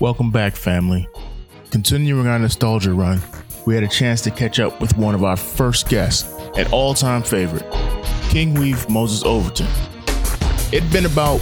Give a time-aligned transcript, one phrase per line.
[0.00, 1.06] Welcome back, family.
[1.70, 3.20] Continuing our nostalgia run,
[3.66, 6.94] we had a chance to catch up with one of our first guests, an all
[6.94, 7.70] time favorite,
[8.30, 9.66] King Weave Moses Overton.
[10.72, 11.38] It'd been about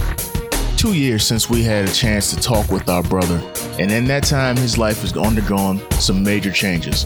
[0.75, 3.41] two years since we had a chance to talk with our brother,
[3.79, 7.05] and in that time, his life has undergone some major changes.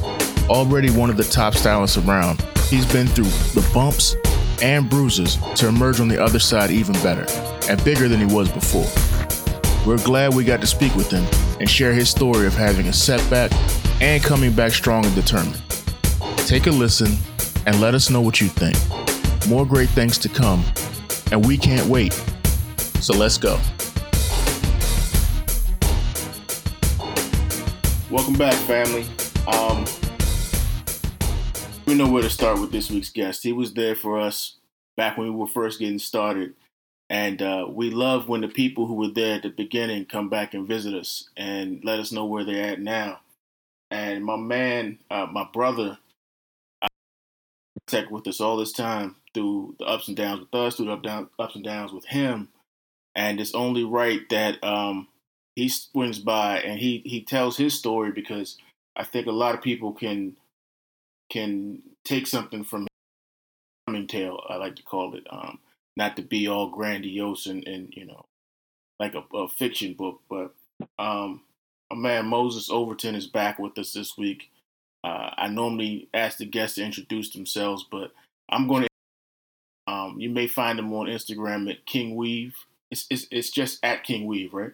[0.49, 4.15] Already one of the top stylists around, he's been through the bumps
[4.63, 7.27] and bruises to emerge on the other side even better
[7.69, 8.87] and bigger than he was before.
[9.85, 11.25] We're glad we got to speak with him
[11.59, 13.51] and share his story of having a setback
[14.01, 15.61] and coming back strong and determined.
[16.37, 17.17] Take a listen
[17.65, 18.77] and let us know what you think.
[19.49, 20.63] More great things to come,
[21.33, 22.13] and we can't wait.
[23.01, 23.59] So let's go.
[28.09, 29.05] Welcome back, family.
[29.47, 29.83] Um,
[31.85, 33.43] we know where to start with this week's guest.
[33.43, 34.59] He was there for us
[34.95, 36.53] back when we were first getting started
[37.13, 40.55] and uh, we love when the people who were there at the beginning come back
[40.55, 43.19] and visit us and let us know where they're at now.
[43.91, 45.99] And my man, uh, my brother,
[46.81, 46.87] uh,
[47.85, 50.93] tech with us all this time through the ups and downs with us, through the
[50.93, 52.47] up, down, ups and downs with him.
[53.13, 55.07] And it's only right that um,
[55.55, 58.57] he swings by and he, he tells his story because
[58.95, 60.35] I think a lot of people can
[61.29, 62.87] can take something from
[63.87, 64.07] him.
[64.07, 65.27] Tale, I like to call it.
[65.29, 65.59] Um,
[65.95, 68.25] not to be all grandiose and, and you know,
[68.99, 70.53] like a, a fiction book, but
[70.99, 71.41] um,
[71.91, 74.49] a man Moses Overton is back with us this week.
[75.03, 78.11] Uh, I normally ask the guests to introduce themselves, but
[78.49, 78.89] I'm going to.
[79.85, 82.55] Um, you may find him on Instagram at King Weave.
[82.89, 84.71] It's, it's it's just at King Weave, right?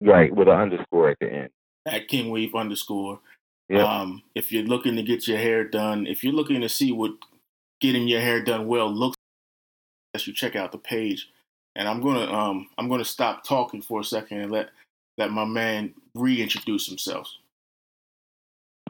[0.00, 1.50] Right, with an underscore at the end.
[1.86, 3.20] At King Weave underscore.
[3.68, 3.86] Yep.
[3.86, 7.12] Um, if you're looking to get your hair done, if you're looking to see what
[7.80, 9.16] getting your hair done well looks
[10.14, 11.28] you check out the page.
[11.76, 14.70] And I'm gonna um I'm gonna stop talking for a second and let
[15.18, 17.28] let my man reintroduce himself.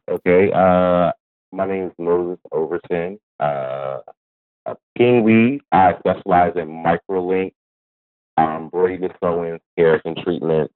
[0.09, 0.50] Okay.
[0.53, 1.12] Uh,
[1.53, 3.19] my name is Moses Overton.
[3.39, 3.99] Uh,
[4.97, 5.61] King Weave.
[5.72, 7.53] I specialize in microlink,
[8.37, 10.75] um, braided sewing, keratin treatments,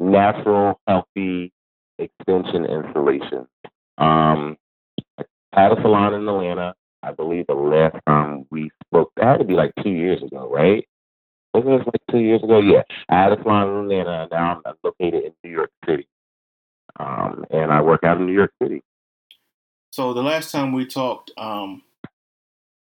[0.00, 1.52] natural, healthy
[1.98, 3.46] extension installation.
[3.98, 4.56] Um,
[5.18, 6.74] I had a salon in Atlanta.
[7.02, 10.48] I believe the last time we spoke, that had to be like two years ago,
[10.50, 10.86] right?
[11.52, 12.60] Wasn't this like two years ago?
[12.60, 12.82] Yeah.
[13.08, 16.06] I had a salon in Atlanta, now I'm located in New York City.
[16.98, 18.82] Um, and I work out in New York City.
[19.90, 21.82] So the last time we talked, um,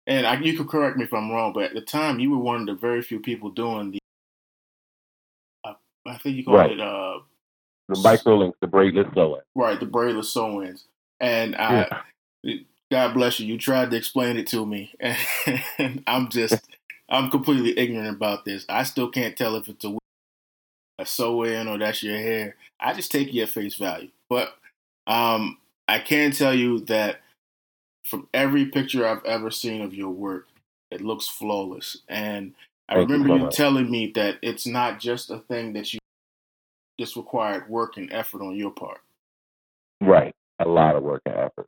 [0.06, 2.38] and I, you could correct me if I'm wrong, but at the time you were
[2.38, 3.98] one of the very few people doing the,
[5.64, 5.74] uh,
[6.06, 6.70] I think you called right.
[6.72, 7.18] it uh,
[7.88, 9.40] the microlinks, the braidless sew-in.
[9.54, 10.86] Right, the braidless sew-ins,
[11.20, 11.88] and I.
[12.42, 12.58] Yeah.
[12.90, 13.46] God bless you.
[13.46, 14.94] You tried to explain it to me,
[15.78, 16.68] and I'm just,
[17.08, 18.64] I'm completely ignorant about this.
[18.68, 19.96] I still can't tell if it's a,
[20.98, 22.56] a sew in or that's your hair.
[22.78, 24.10] I just take you at face value.
[24.28, 24.54] But
[25.06, 25.58] um,
[25.88, 27.20] I can tell you that
[28.04, 30.46] from every picture I've ever seen of your work,
[30.90, 31.98] it looks flawless.
[32.08, 32.54] And
[32.88, 35.98] I Thank remember you, you telling me that it's not just a thing that you
[37.00, 39.00] just required work and effort on your part.
[40.00, 40.34] Right.
[40.60, 41.66] A lot of work and effort.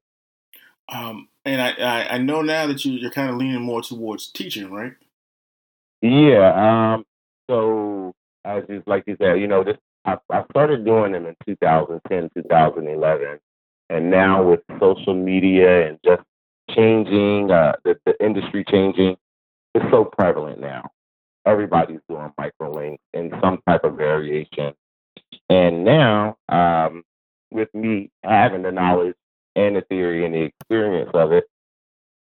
[0.89, 4.31] Um, and I, I, I know now that you, you're kind of leaning more towards
[4.31, 4.95] teaching, right?
[6.03, 6.95] Yeah.
[6.95, 7.05] Um.
[7.51, 8.15] So
[8.45, 12.31] as you like you said, you know, this I, I started doing them in 2010,
[12.37, 13.39] 2011,
[13.91, 16.23] and now with social media and just
[16.71, 19.17] changing, uh, the, the industry changing,
[19.75, 20.91] it's so prevalent now.
[21.45, 24.75] Everybody's doing microlinks in some type of variation.
[25.49, 27.03] And now, um,
[27.51, 29.15] with me having the knowledge
[29.56, 31.44] and the theory and the experience of it,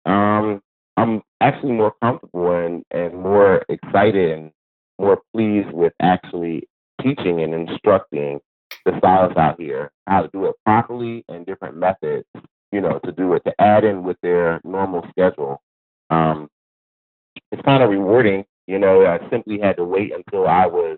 [0.06, 0.62] um,
[0.98, 4.52] I'm actually more comfortable and, and more excited and
[5.00, 6.68] more pleased with actually
[7.02, 8.40] teaching and instructing
[8.86, 12.26] the stylists out here how to do it properly and different methods,
[12.72, 15.62] you know, to do it, to add in with their normal schedule.
[16.10, 16.50] Um,
[17.52, 20.98] it's kind of rewarding, you know, I simply had to wait until I was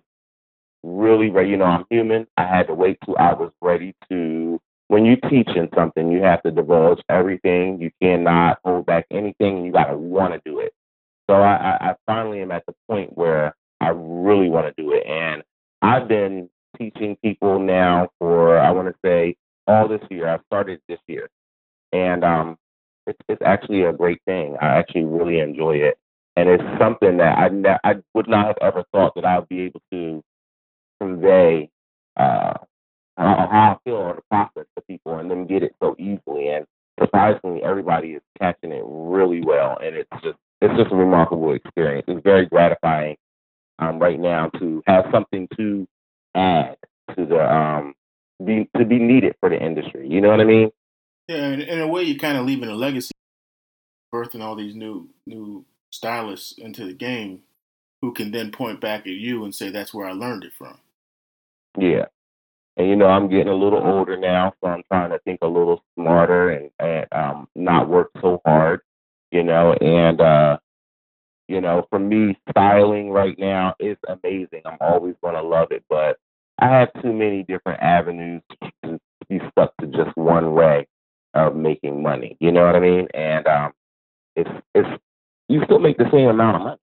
[0.83, 1.49] really ready.
[1.49, 2.27] You know, I'm human.
[2.37, 6.41] I had to wait till I was ready to when you're teaching something, you have
[6.43, 7.81] to divulge everything.
[7.81, 9.65] You cannot hold back anything.
[9.65, 10.73] You got to want to do it.
[11.29, 15.05] So I, I finally am at the point where I really want to do it.
[15.05, 15.43] And
[15.81, 19.35] I've been teaching people now for, I want to say,
[19.67, 20.29] all this year.
[20.29, 21.29] I started this year.
[21.91, 22.57] And um,
[23.07, 24.55] it's, it's actually a great thing.
[24.61, 25.97] I actually really enjoy it.
[26.37, 29.49] And it's something that I, ne- I would not have ever thought that I would
[29.49, 30.23] be able to
[31.01, 31.69] convey
[32.15, 32.53] uh,
[33.17, 36.49] how, how I feel on the process for people and then get it so easily.
[36.49, 36.65] And
[36.99, 42.05] surprisingly, everybody is catching it really well, and it's just it's just a remarkable experience.
[42.07, 43.15] It's very gratifying
[43.79, 45.87] um, right now to have something to
[46.35, 46.77] add
[47.15, 47.93] to the um
[48.43, 50.07] be to be needed for the industry.
[50.07, 50.71] You know what I mean?
[51.27, 53.11] Yeah, and in a way, you're kind of leaving a legacy,
[54.13, 57.41] birthing all these new new stylists into the game,
[58.01, 60.79] who can then point back at you and say, "That's where I learned it from."
[61.77, 62.05] Yeah,
[62.77, 65.47] and you know, I'm getting a little older now, so I'm trying to think a
[65.47, 68.81] little smarter and and um, not work so hard.
[69.31, 70.57] You know, and uh,
[71.47, 74.61] you know, for me, styling right now is amazing.
[74.65, 76.17] I'm always going to love it, but
[76.59, 78.41] I have too many different avenues
[78.83, 80.87] to be stuck to just one way
[81.33, 82.37] of making money.
[82.39, 83.07] You know what I mean?
[83.13, 83.73] And um,
[84.35, 84.89] it's it's
[85.49, 86.77] you still make the same amount of money.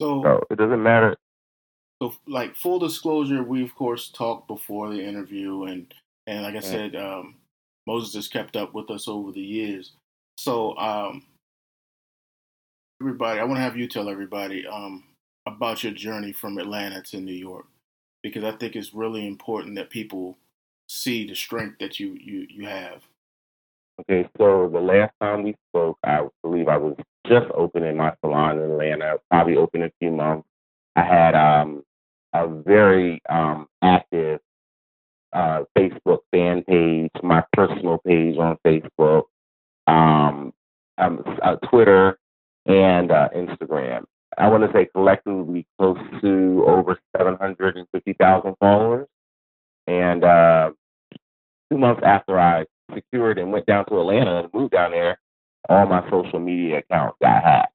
[0.00, 1.16] So, so it doesn't matter.
[2.02, 5.92] So, like full disclosure, we of course talked before the interview, and
[6.26, 7.36] and like I said, um,
[7.86, 9.92] Moses has kept up with us over the years.
[10.36, 11.24] So, um,
[13.00, 15.04] everybody, I want to have you tell everybody um,
[15.46, 17.66] about your journey from Atlanta to New York,
[18.22, 20.36] because I think it's really important that people
[20.88, 23.02] see the strength that you you you have.
[24.02, 26.94] Okay, so the last time we spoke, I believe I was
[27.26, 30.46] just opening my salon in Atlanta, probably open a few months.
[30.96, 31.82] I had um,
[32.44, 34.40] a very um, active
[35.32, 39.24] uh, Facebook fan page, my personal page on Facebook,
[39.86, 40.52] um,
[40.98, 42.18] um, uh, Twitter,
[42.66, 44.04] and uh, Instagram.
[44.38, 49.08] I want to say collectively close to over 750,000 followers.
[49.86, 50.72] And uh,
[51.70, 55.18] two months after I secured and went down to Atlanta and moved down there,
[55.68, 57.72] all my social media accounts got hacked.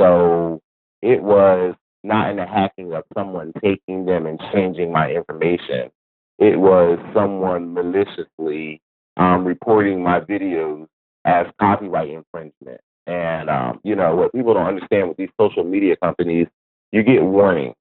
[0.00, 0.60] So
[1.02, 5.90] it was not in the hacking of someone taking them and changing my information.
[6.38, 8.80] It was someone maliciously
[9.16, 10.86] um, reporting my videos
[11.24, 12.80] as copyright infringement.
[13.06, 16.46] And um, you know what people don't understand with these social media companies,
[16.92, 17.74] you get warnings.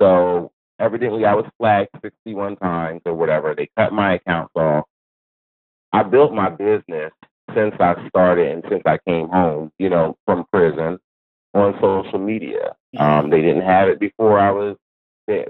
[0.00, 3.54] So evidently, I was flagged 61 times or whatever.
[3.54, 4.84] They cut my accounts off.
[5.92, 7.12] I built my business
[7.54, 10.98] since I started and since I came home, you know, from prison
[11.54, 12.74] on social media.
[12.96, 13.02] Mm-hmm.
[13.02, 14.76] Um, they didn't have it before I was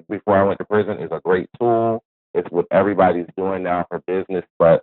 [0.09, 0.99] before I went to prison.
[1.01, 2.03] It's a great tool.
[2.35, 4.83] It's what everybody's doing now for business, but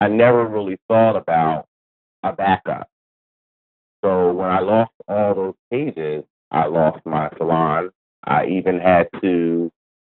[0.00, 1.66] I never really thought about
[2.22, 2.88] a backup.
[4.04, 7.90] So when I lost all those pages, I lost my salon.
[8.24, 9.70] I even had to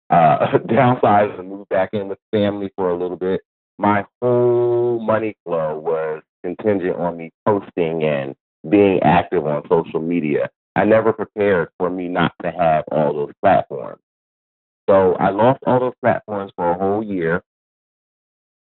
[0.10, 3.42] uh, downsize and move back in with family for a little bit.
[3.78, 8.36] My whole money flow was contingent on me posting and
[8.69, 10.50] being active on social media.
[10.77, 14.00] I never prepared for me not to have all those platforms.
[14.88, 17.41] So I lost all those platforms for a whole year.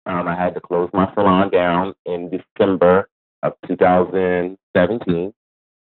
[0.07, 3.07] Um, I had to close my salon down in December
[3.43, 5.31] of 2017.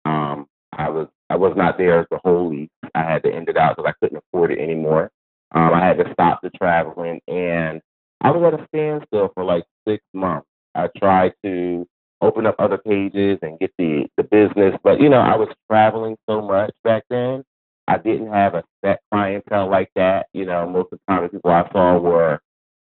[0.06, 2.72] Um, I was I was not there the whole week.
[2.96, 5.12] I had to end it out because I couldn't afford it anymore.
[5.54, 7.82] Um, I had to stop the traveling, and
[8.22, 10.48] I was at a standstill for like six months.
[10.74, 11.88] I tried to
[12.26, 16.18] open up other pages and get the the business, but you know I was traveling
[16.30, 17.44] so much back then.
[17.88, 20.28] I didn't have a set clientele like that.
[20.34, 22.40] You know, most of the time the people I saw were,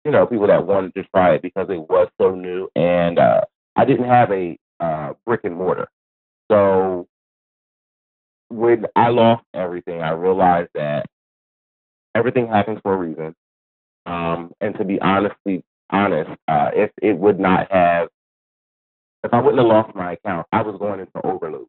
[0.05, 3.43] you know, people that wanted to try it because it was so new, and uh,
[3.77, 5.89] I didn't have a uh, brick and mortar.
[6.51, 7.07] So
[8.49, 11.07] when I lost everything, I realized that
[12.15, 13.35] everything happens for a reason.
[14.07, 18.09] Um, and to be honestly honest, uh, if it would not have,
[19.25, 21.67] if I wouldn't have lost my account, I was going into overload.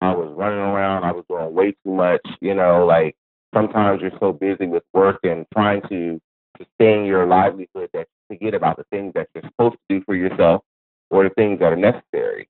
[0.00, 1.04] I was running around.
[1.04, 2.26] I was doing way too much.
[2.40, 3.16] You know, like
[3.54, 6.20] sometimes you're so busy with work and trying to
[6.56, 10.14] sustain your livelihood that you forget about the things that you're supposed to do for
[10.14, 10.62] yourself
[11.10, 12.48] or the things that are necessary.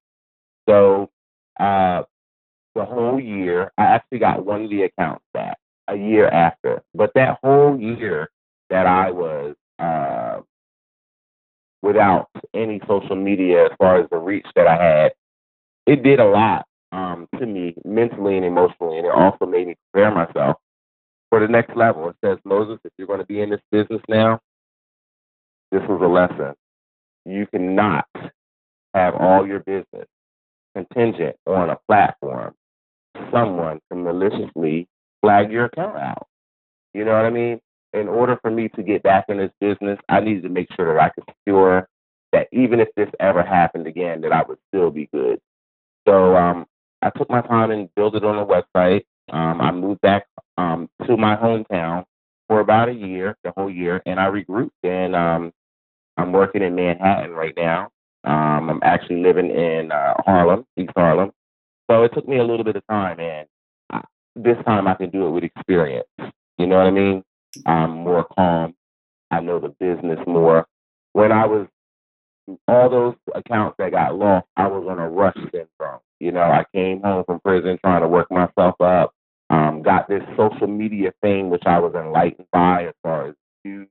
[0.69, 1.11] So
[1.59, 2.03] uh,
[2.75, 5.57] the whole year, I actually got one of the accounts back
[5.89, 6.83] a year after.
[6.95, 8.31] But that whole year
[8.69, 9.40] that I was
[11.91, 15.13] without any social media as far as the reach that I had,
[15.87, 19.77] it did a lot um, to me mentally and emotionally, and it also made me
[19.93, 20.57] prepare myself
[21.31, 22.09] for the next level.
[22.09, 24.39] It says, Moses, if you're going to be in this business now,
[25.73, 26.55] this was a lesson.
[27.27, 28.07] You cannot
[28.95, 30.07] have all your business
[30.77, 32.55] contingent on a platform,
[33.33, 34.87] someone can maliciously
[35.21, 36.29] flag your account out.
[36.95, 37.61] You know what I mean?
[37.93, 40.95] In order for me to get back in this business, I needed to make sure
[40.95, 41.89] that I could secure
[42.33, 45.41] that even if this ever happened again, that I would still be good.
[46.07, 46.67] So um,
[47.03, 49.05] I took my time and built it on a website.
[49.33, 52.05] Um, I moved back um, to my hometown
[52.49, 54.71] for about a year, the whole year, and I regrouped.
[54.85, 55.53] And um,
[56.17, 57.91] I'm working in Manhattan right now.
[58.25, 61.33] Um, I'm actually living in uh, Harlem, East Harlem.
[61.91, 63.49] So it took me a little bit of time, and
[64.37, 66.07] this time I can do it with experience.
[66.59, 67.25] You know what I mean?
[67.67, 68.75] I'm more calm.
[69.31, 70.67] I know the business more.
[71.13, 71.69] When I was
[72.69, 76.01] all those accounts that got lost, I was on a rush syndrome.
[76.21, 79.15] You know, I came home from prison trying to work myself up.
[79.51, 83.89] Um, got this social media thing, which I was enlightened by as far as views.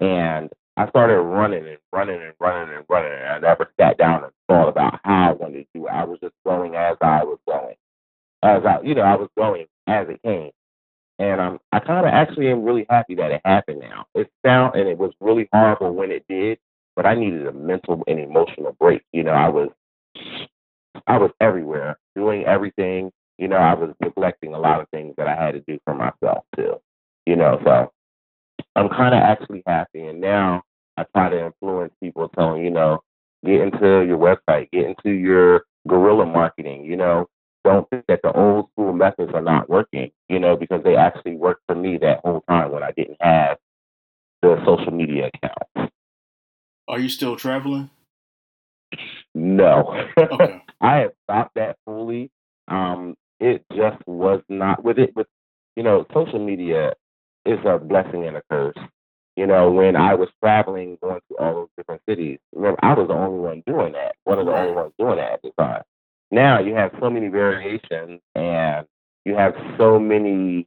[0.00, 3.12] And I started running and running and running and running.
[3.12, 5.90] And I never sat down and thought about how I wanted to do it.
[5.90, 7.76] I was just going as I was going.
[8.42, 10.50] As I, you know, I was going as it came.
[11.18, 14.06] And um, I kind of actually am really happy that it happened now.
[14.14, 16.58] It sound and it was really horrible when it did,
[16.94, 19.02] but I needed a mental and emotional break.
[19.12, 19.70] You know, I was
[21.06, 23.10] I was everywhere, doing everything.
[23.38, 25.94] You know, I was neglecting a lot of things that I had to do for
[25.94, 26.74] myself too.
[27.26, 27.92] You know, so
[28.76, 30.02] I'm kind of actually happy.
[30.06, 30.62] And now
[30.96, 33.00] I try to influence people, telling you know,
[33.44, 36.84] get into your website, get into your guerrilla marketing.
[36.84, 37.26] You know,
[37.68, 40.10] don't think that the old school methods are not working.
[40.28, 43.58] You know, because they actually worked for me that whole time when I didn't have
[44.42, 45.92] the social media accounts.
[46.88, 47.90] Are you still traveling?
[49.34, 49.94] No.
[50.18, 50.62] Okay.
[50.80, 52.30] I have stopped that fully.
[52.68, 55.26] Um, it just was not with it with
[55.78, 56.92] you know, social media
[57.46, 58.76] is a blessing and a curse.
[59.36, 63.06] You know, when I was traveling, going to all those different cities, remember I was
[63.06, 64.16] the only one doing that.
[64.24, 65.82] One of the only ones doing that at the time.
[66.30, 68.86] Now you have so many variations and
[69.24, 70.66] you have so many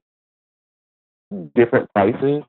[1.55, 2.43] different prices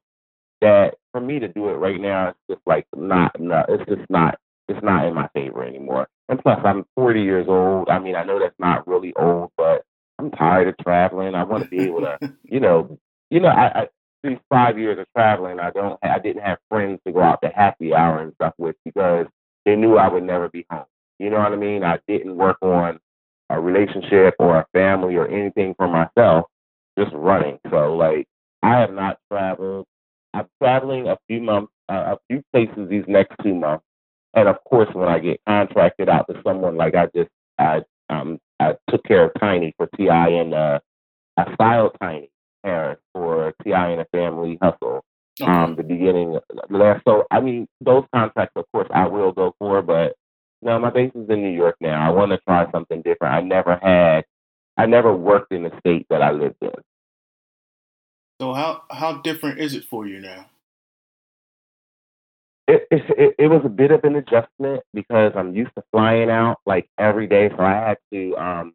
[0.60, 4.08] that for me to do it right now, it's just like not, no it's just
[4.10, 4.38] not,
[4.68, 6.08] it's not in my favor anymore.
[6.28, 7.88] And plus, I'm 40 years old.
[7.88, 9.84] I mean, I know that's not really old, but
[10.18, 11.34] I'm tired of traveling.
[11.34, 12.98] I want to be able to, you know,
[13.30, 13.88] you know, I, I
[14.22, 17.48] these five years of traveling, I don't, I didn't have friends to go out to
[17.48, 19.26] happy hour and stuff with because
[19.66, 20.84] they knew I would never be home.
[21.18, 21.84] You know what I mean?
[21.84, 22.98] I didn't work on
[23.50, 26.46] a relationship or a family or anything for myself,
[26.98, 27.58] just running.
[27.70, 28.26] So like,
[28.62, 29.86] I have not traveled.
[30.34, 33.84] I'm traveling a few months, uh, a few places these next two months,
[34.34, 37.28] and of course, when I get contracted out to someone like I just,
[37.58, 40.28] I um, I took care of Tiny for T.I.
[40.28, 40.78] and uh,
[41.36, 42.30] I styled Tiny
[42.64, 43.90] Harris for T.I.
[43.90, 45.04] and a Family Hustle.
[45.42, 46.38] Um, the beginning
[46.70, 47.02] last.
[47.08, 50.14] So I mean, those contracts, of course, I will go for, but
[50.62, 52.06] no, my base is in New York now.
[52.06, 53.34] I want to try something different.
[53.34, 54.24] I never had,
[54.76, 56.70] I never worked in the state that I lived in.
[58.40, 60.46] So how how different is it for you now?
[62.68, 66.30] It, it it it was a bit of an adjustment because I'm used to flying
[66.30, 68.74] out like every day, so I had to um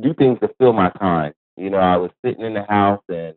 [0.00, 1.32] do things to fill my time.
[1.56, 3.34] You know, I was sitting in the house and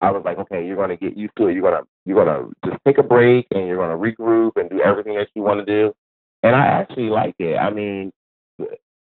[0.00, 1.54] I was like, okay, you're gonna get used to it.
[1.54, 5.14] You're gonna you're gonna just take a break and you're gonna regroup and do everything
[5.14, 5.94] that you want to do.
[6.46, 7.56] And I actually like it.
[7.56, 8.12] I mean,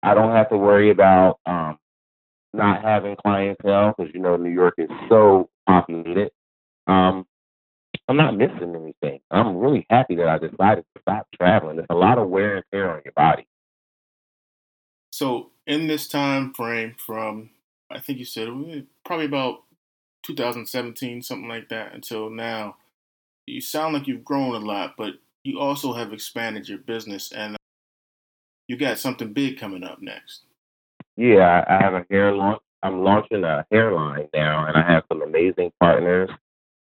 [0.03, 1.79] I don't have to worry about um
[2.55, 6.31] not having clientele because you know New York is so populated.
[6.87, 7.27] Um,
[8.09, 9.21] I'm not missing anything.
[9.31, 11.77] I'm really happy that I decided to stop traveling.
[11.77, 13.47] There's a lot of wear and tear on your body.
[15.11, 17.51] So in this time frame from
[17.91, 18.49] I think you said
[19.05, 19.65] probably about
[20.25, 22.77] 2017, something like that, until now,
[23.47, 27.57] you sound like you've grown a lot, but you also have expanded your business and
[28.69, 30.45] you got something big coming up next.
[31.17, 32.63] Yeah, I I have a hair launch.
[32.83, 36.31] I'm launching a hairline now, and I have some amazing partners.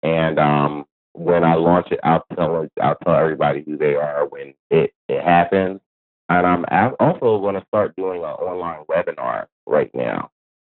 [0.03, 4.55] And um, when I launch it, I'll tell I'll tell everybody who they are when
[4.71, 5.81] it it happens.
[6.29, 6.65] And I'm
[6.99, 10.31] also going to start doing an online webinar right now,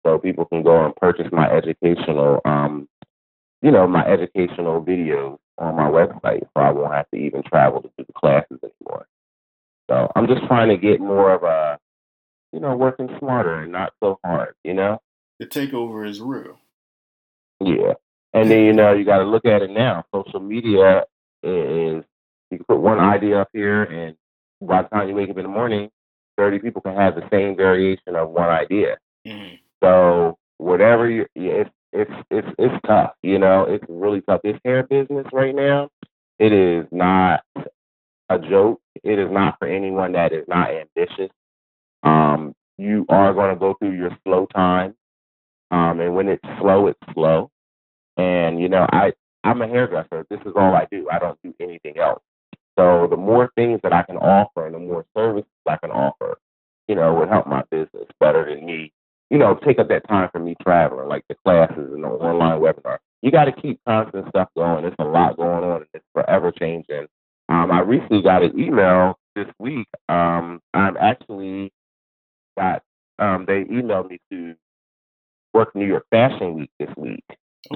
[0.06, 2.88] so people can go and purchase my educational, um,
[3.64, 7.82] you know, my educational videos on my website, so I won't have to even travel
[7.82, 9.08] to do the classes anymore.
[9.90, 11.78] So I'm just trying to get more of a,
[12.54, 15.02] you know, working smarter and not so hard, you know.
[15.40, 16.60] The takeover is real.
[17.60, 17.94] Yeah.
[18.34, 20.06] And then, you know, you got to look at it now.
[20.14, 21.06] Social media
[21.44, 22.04] is,
[22.52, 24.16] you can put one idea up here, and
[24.62, 25.90] by the time you wake up in the morning,
[26.38, 28.98] 30 people can have the same variation of one idea.
[29.26, 29.60] Mhm.
[29.84, 34.42] So whatever you, it's, it's, it's, it's tough, you know, it's really tough.
[34.44, 35.90] This hair business right now,
[36.40, 37.44] it is not
[38.30, 38.82] a joke.
[39.04, 41.32] It is not for anyone that is not ambitious.
[42.04, 44.96] Um, you are going to go through your slow time.
[45.72, 47.52] Um, and when it's slow, it's slow.
[48.18, 50.26] And you know, I I'm a hairdresser.
[50.30, 51.08] This is all I do.
[51.12, 52.22] I don't do anything else.
[52.78, 56.38] So the more things that I can offer and the more services I can offer,
[56.88, 58.92] you know, would help my business better than me.
[59.30, 62.60] You know, take up that time for me traveling, like the classes and the online
[62.60, 62.98] webinar.
[63.22, 64.84] You got to keep constant stuff going.
[64.84, 67.08] There's a lot going on, and it's forever changing.
[67.48, 69.88] Um, I recently got an email this week.
[70.08, 71.72] Um, I'm actually
[72.58, 72.82] got
[73.20, 74.56] um, they emailed me to
[75.54, 77.24] work New York Fashion Week this week.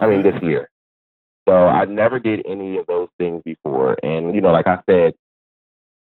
[0.02, 0.70] I mean, this year.
[1.48, 3.98] So I never did any of those things before.
[4.04, 5.14] And, you know, like I said,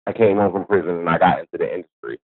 [0.06, 2.18] I came home from prison and I got into the industry.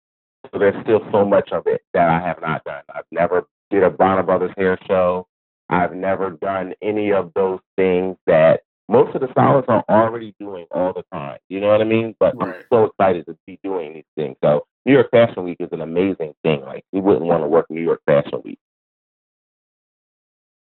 [0.50, 2.82] So there's still so much of it that I have not done.
[2.94, 5.26] I've never did a Bronner Brothers hair show.
[5.70, 10.66] I've never done any of those things that most of the stylists are already doing
[10.70, 11.38] all the time.
[11.49, 12.14] You know what I mean?
[12.18, 12.56] But right.
[12.56, 14.37] I'm so excited to be doing these things.
[14.44, 16.61] So New York Fashion Week is an amazing thing.
[16.62, 18.58] Like we wouldn't want to work New York Fashion Week.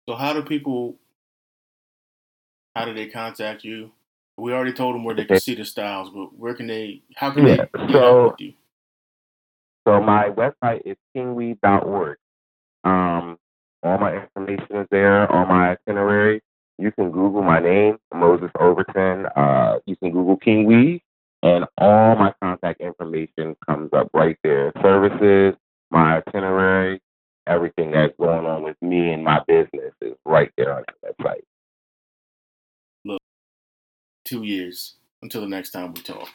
[0.08, 0.98] So how do people
[2.76, 3.92] how do they contact you?
[4.38, 7.04] We already told them where they can see the styles, but where can they?
[7.16, 7.94] How can yeah, they?
[7.94, 8.54] So, with you?
[9.88, 12.18] So my website is kingweave.org.
[12.84, 13.38] Um,
[13.84, 15.32] all my information is there.
[15.32, 16.42] All my itinerary.
[16.78, 19.28] You can Google my name, Moses Overton.
[19.36, 21.02] Uh, you can Google King Weave,
[21.44, 24.72] and all my contact information comes up right there.
[24.82, 25.56] Services,
[25.92, 27.00] my itinerary,
[27.46, 31.44] everything that's going on with me and my business is right there on that website
[34.26, 36.28] two years until the next time we talk.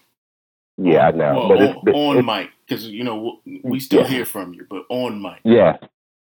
[0.80, 1.34] Yeah, I know.
[1.34, 4.08] Well, but on, it's, it's, on mic, because you know we still yeah.
[4.08, 5.40] hear from you, but on mic.
[5.44, 5.76] Yeah,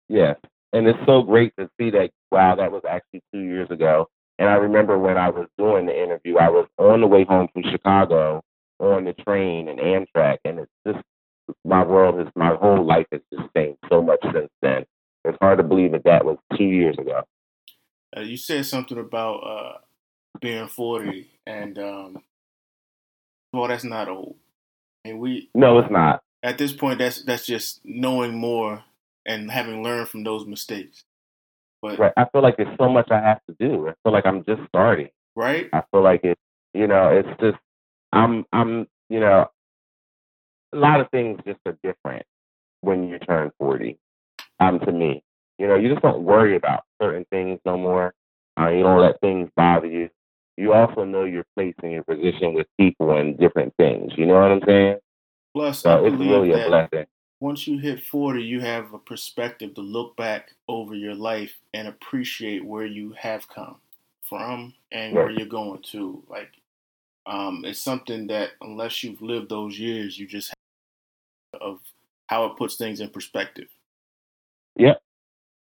[0.09, 0.33] yeah,
[0.73, 2.09] and it's so great to see that.
[2.31, 4.09] Wow, that was actually two years ago.
[4.39, 7.49] And I remember when I was doing the interview, I was on the way home
[7.53, 8.41] from Chicago
[8.79, 11.03] on the train and Amtrak, and it's just
[11.65, 14.85] my world is my whole life has just changed so much since then.
[15.25, 17.21] It's hard to believe that that was two years ago.
[18.15, 19.77] Uh, you said something about uh,
[20.39, 22.17] being 40 and um
[23.53, 24.35] well that's not old
[25.05, 26.21] and we no it's not.
[26.43, 28.83] at this point that's that's just knowing more
[29.25, 31.03] and having learned from those mistakes.
[31.81, 32.13] But right.
[32.17, 33.87] I feel like there's so much i have to do.
[33.87, 35.09] I feel like i'm just starting.
[35.35, 35.69] Right?
[35.73, 36.37] I feel like it
[36.73, 37.57] you know it's just
[38.11, 39.47] i'm i'm you know
[40.73, 42.25] a lot of things just are different
[42.81, 43.97] when you turn 40
[44.59, 45.23] um to me.
[45.57, 48.13] You know you just don't worry about certain things no more.
[48.59, 50.09] Uh, you don't let things bother you
[50.59, 54.11] you also know your place in your position with people and different things.
[54.17, 54.97] You know what I'm saying?
[55.53, 57.05] Plus, so I it's really a blessing.
[57.39, 61.87] Once you hit 40, you have a perspective to look back over your life and
[61.87, 63.77] appreciate where you have come
[64.27, 65.23] from and right.
[65.23, 66.21] where you're going to.
[66.27, 66.51] Like,
[67.25, 70.49] um, it's something that unless you've lived those years, you just
[71.53, 71.79] have of
[72.27, 73.69] how it puts things in perspective.
[74.75, 75.01] Yep.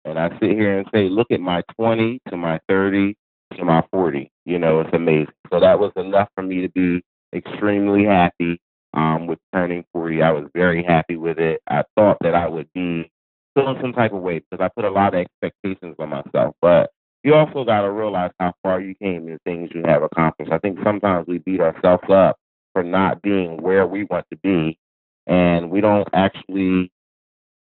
[0.05, 3.15] And I sit here and say, look at my 20 to my 30
[3.63, 4.31] my 40.
[4.45, 5.33] You know, it's amazing.
[5.51, 8.59] So that was enough for me to be extremely happy
[8.93, 10.21] um, with turning 40.
[10.21, 11.61] I was very happy with it.
[11.67, 13.11] I thought that I would be
[13.55, 16.55] feeling some type of way because I put a lot of expectations on myself.
[16.61, 16.91] But
[17.23, 20.51] you also got to realize how far you came and things you have accomplished.
[20.51, 22.37] I think sometimes we beat ourselves up
[22.73, 24.77] for not being where we want to be,
[25.25, 26.91] and we don't actually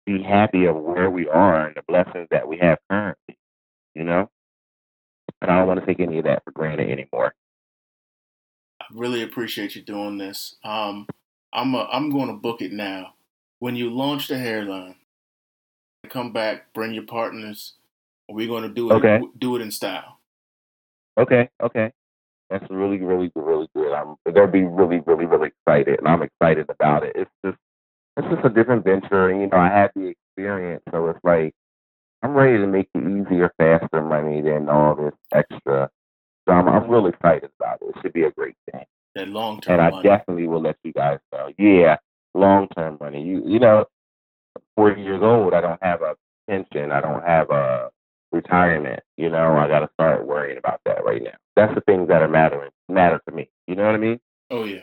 [0.06, 3.38] be happy of where we are and the blessings that we have currently.
[3.96, 4.30] You know?
[5.42, 7.34] And I don't want to take any of that for granted anymore.
[8.82, 10.56] I really appreciate you doing this.
[10.64, 11.08] Um,
[11.54, 13.14] I'm a, I'm going to book it now.
[13.60, 14.96] When you launch the hairline,
[16.10, 17.74] come back, bring your partners.
[18.30, 18.94] We're going to do it.
[18.96, 19.20] Okay.
[19.38, 20.20] Do it in style.
[21.18, 21.50] Okay.
[21.62, 21.92] Okay.
[22.50, 23.94] That's really, really, really good.
[23.94, 27.16] I'm they'll be really, really, really excited, and I'm excited about it.
[27.16, 27.58] It's just,
[28.18, 31.54] it's just a different venture, and you know, I had the experience, so it's like
[32.22, 35.90] I'm ready to make it easier, faster money than all this extra.
[36.48, 37.96] So I'm, I'm really excited about it.
[37.96, 38.84] It should be a great thing.
[39.16, 39.74] That long term.
[39.74, 40.04] And I money.
[40.04, 41.52] definitely will let you guys know.
[41.58, 41.98] Yeah,
[42.34, 43.24] long term money.
[43.24, 43.86] You you know,
[44.76, 45.54] 40 years old.
[45.54, 46.16] I don't have a
[46.50, 46.92] pension.
[46.92, 47.90] I don't have a
[48.32, 49.02] retirement.
[49.18, 51.38] You know, I got to start worrying about that right now.
[51.56, 53.50] That's the things that are mattering matter to me.
[53.68, 54.20] You know what I mean?
[54.50, 54.82] Oh yeah.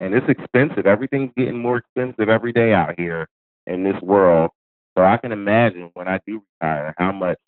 [0.00, 0.86] And it's expensive.
[0.86, 3.28] Everything's getting more expensive every day out here
[3.66, 4.50] in this world.
[4.96, 7.38] So I can imagine when I do retire how much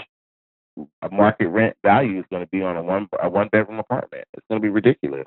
[1.03, 4.25] a market rent value is going to be on a one a one bedroom apartment.
[4.35, 5.27] It's going to be ridiculous.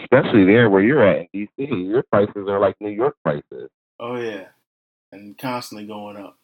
[0.00, 3.70] Especially there where you're at in DC, your prices are like New York prices.
[4.00, 4.46] Oh yeah,
[5.12, 6.38] and constantly going up.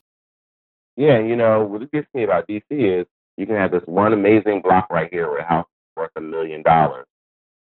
[0.97, 4.63] Yeah, you know what gets me about DC is you can have this one amazing
[4.63, 7.07] block right here where a house is worth a million dollars,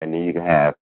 [0.01, 0.75] and then you can have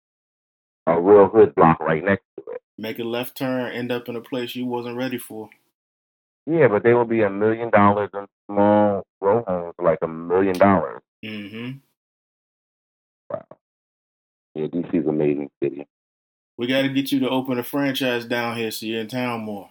[0.86, 2.33] a real hood block right next to it
[2.78, 5.50] make a left turn, end up in a place you wasn't ready for.
[6.46, 10.54] Yeah, but they will be a million dollars in small row homes, like a million
[10.58, 11.00] dollars.
[11.24, 11.78] Mm-hmm.
[13.30, 13.44] Wow.
[14.54, 15.87] Yeah, DC's amazing city.
[16.56, 19.40] We got to get you to open a franchise down here so you're in town
[19.40, 19.70] more.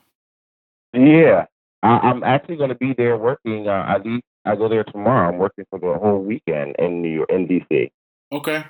[0.93, 1.45] Yeah,
[1.81, 3.67] I, am actually going to be there working.
[3.67, 4.21] Uh, I leave.
[4.45, 5.29] I go there tomorrow.
[5.29, 7.91] I'm working for the whole weekend in New York, in DC.
[8.31, 8.65] Okay.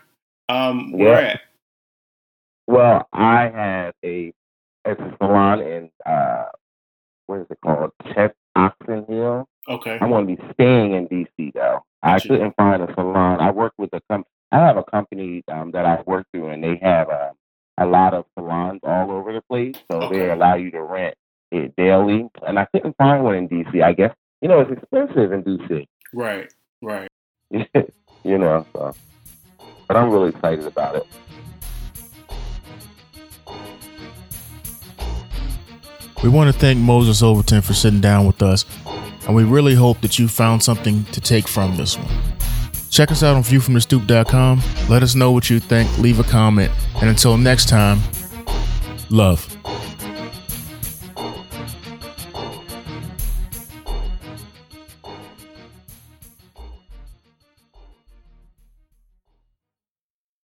[0.49, 1.41] Um, where at?
[2.67, 4.33] Well, I have a
[4.85, 6.45] it's a salon in uh,
[7.27, 7.91] what is it called?
[8.13, 9.47] Chet Oxon Hill.
[9.69, 9.97] Okay.
[10.01, 11.85] I'm going to be staying in DC though.
[12.01, 12.27] I Gotcha.
[12.29, 13.39] couldn't find a salon.
[13.39, 16.63] I work with a com- I have a company um, that I work through, and
[16.63, 17.31] they have uh,
[17.77, 19.75] a lot of salons all over the place.
[19.89, 20.19] So Okay.
[20.19, 21.15] they allow you to rent
[21.51, 22.27] it daily.
[22.45, 23.81] And I couldn't find one in DC.
[23.81, 25.87] I guess you know it's expensive in DC.
[26.13, 26.53] Right.
[26.81, 27.07] Right.
[27.51, 28.93] you know, so.
[29.87, 31.07] But I'm really excited about it.
[36.23, 38.65] We want to thank Moses Overton for sitting down with us,
[39.27, 42.07] and we really hope that you found something to take from this one.
[42.89, 44.61] Check us out on viewfromthestoop.com.
[44.87, 47.99] Let us know what you think, leave a comment, and until next time,
[49.09, 49.52] love.